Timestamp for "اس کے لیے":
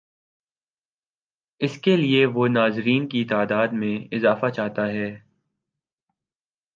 1.61-2.25